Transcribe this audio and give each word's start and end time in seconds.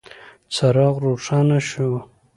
څراغ 0.53 0.95
روښانه 1.05 1.59
شو. 1.69 1.89